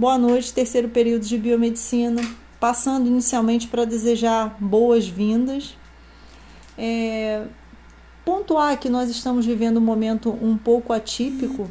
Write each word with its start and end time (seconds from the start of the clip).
Boa 0.00 0.16
noite, 0.16 0.54
terceiro 0.54 0.88
período 0.88 1.26
de 1.26 1.36
biomedicina. 1.36 2.22
Passando 2.58 3.06
inicialmente 3.06 3.68
para 3.68 3.84
desejar 3.84 4.56
boas-vindas. 4.58 5.76
É, 6.78 7.44
pontuar 8.24 8.80
que 8.80 8.88
nós 8.88 9.10
estamos 9.10 9.44
vivendo 9.44 9.76
um 9.76 9.82
momento 9.82 10.30
um 10.30 10.56
pouco 10.56 10.94
atípico, 10.94 11.70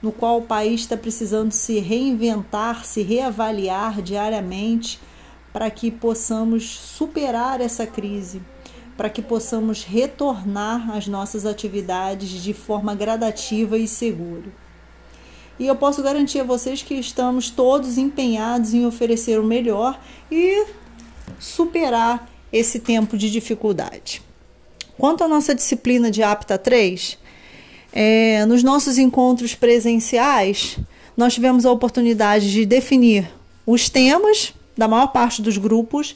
no 0.00 0.10
qual 0.10 0.38
o 0.38 0.46
país 0.46 0.80
está 0.80 0.96
precisando 0.96 1.52
se 1.52 1.78
reinventar, 1.78 2.82
se 2.82 3.02
reavaliar 3.02 4.00
diariamente 4.00 4.98
para 5.52 5.70
que 5.70 5.90
possamos 5.90 6.78
superar 6.78 7.60
essa 7.60 7.86
crise, 7.86 8.40
para 8.96 9.10
que 9.10 9.20
possamos 9.20 9.84
retornar 9.84 10.96
às 10.96 11.06
nossas 11.06 11.44
atividades 11.44 12.30
de 12.42 12.54
forma 12.54 12.94
gradativa 12.94 13.76
e 13.76 13.86
segura. 13.86 14.65
E 15.58 15.66
eu 15.66 15.74
posso 15.74 16.02
garantir 16.02 16.40
a 16.40 16.44
vocês 16.44 16.82
que 16.82 16.94
estamos 16.94 17.50
todos 17.50 17.96
empenhados 17.96 18.74
em 18.74 18.84
oferecer 18.84 19.40
o 19.40 19.44
melhor 19.44 19.98
e 20.30 20.66
superar 21.38 22.28
esse 22.52 22.78
tempo 22.78 23.16
de 23.16 23.30
dificuldade. 23.30 24.22
Quanto 24.98 25.24
à 25.24 25.28
nossa 25.28 25.54
disciplina 25.54 26.10
de 26.10 26.22
APTA 26.22 26.58
3, 26.58 27.18
é, 27.92 28.44
nos 28.46 28.62
nossos 28.62 28.98
encontros 28.98 29.54
presenciais, 29.54 30.78
nós 31.16 31.34
tivemos 31.34 31.64
a 31.64 31.72
oportunidade 31.72 32.50
de 32.50 32.66
definir 32.66 33.28
os 33.66 33.88
temas 33.88 34.52
da 34.76 34.86
maior 34.86 35.08
parte 35.08 35.40
dos 35.40 35.56
grupos, 35.56 36.14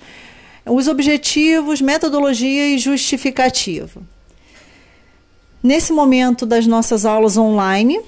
os 0.67 0.87
objetivos, 0.87 1.81
metodologia 1.81 2.69
e 2.69 2.79
justificativa. 2.79 4.03
Nesse 5.63 5.93
momento 5.93 6.47
das 6.47 6.67
nossas 6.67 7.05
aulas 7.05 7.37
online, 7.37 8.01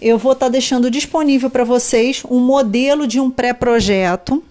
eu 0.00 0.18
vou 0.18 0.32
estar 0.32 0.46
tá 0.46 0.50
deixando 0.50 0.90
disponível 0.90 1.48
para 1.48 1.64
vocês 1.64 2.22
um 2.28 2.40
modelo 2.40 3.06
de 3.06 3.18
um 3.18 3.30
pré-projeto 3.30 4.42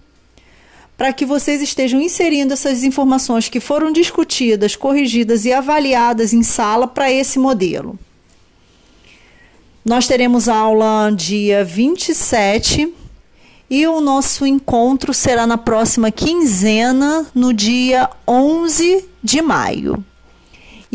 para 0.98 1.12
que 1.12 1.26
vocês 1.26 1.62
estejam 1.62 2.02
inserindo 2.02 2.54
essas 2.54 2.84
informações 2.84 3.50
que 3.50 3.60
foram 3.60 3.92
discutidas, 3.92 4.76
corrigidas 4.76 5.46
e 5.46 5.52
avaliadas 5.52 6.34
em 6.34 6.42
sala 6.42 6.88
para 6.88 7.12
esse 7.12 7.38
modelo. 7.38 8.00
Nós 9.84 10.08
teremos 10.08 10.48
aula 10.48 11.12
dia 11.12 11.64
27 11.64 12.92
e 13.70 13.86
o 13.88 14.00
nosso 14.00 14.46
encontro 14.46 15.14
será 15.14 15.46
na 15.46 15.58
próxima 15.58 16.12
quinzena, 16.12 17.28
no 17.36 17.54
dia 17.54 18.10
11 18.28 19.06
de 19.22 19.42
maio. 19.42 20.04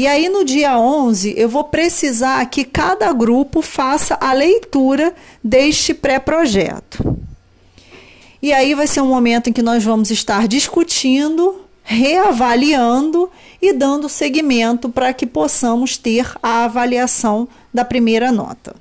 E 0.00 0.06
aí, 0.06 0.30
no 0.30 0.46
dia 0.46 0.78
11, 0.78 1.34
eu 1.36 1.46
vou 1.46 1.64
precisar 1.64 2.42
que 2.46 2.64
cada 2.64 3.12
grupo 3.12 3.60
faça 3.60 4.16
a 4.18 4.32
leitura 4.32 5.14
deste 5.44 5.92
pré-projeto. 5.92 7.18
E 8.40 8.50
aí 8.50 8.74
vai 8.74 8.86
ser 8.86 9.02
um 9.02 9.08
momento 9.08 9.50
em 9.50 9.52
que 9.52 9.60
nós 9.60 9.84
vamos 9.84 10.10
estar 10.10 10.48
discutindo, 10.48 11.66
reavaliando 11.82 13.30
e 13.60 13.74
dando 13.74 14.08
seguimento 14.08 14.88
para 14.88 15.12
que 15.12 15.26
possamos 15.26 15.98
ter 15.98 16.32
a 16.42 16.64
avaliação 16.64 17.46
da 17.70 17.84
primeira 17.84 18.32
nota. 18.32 18.74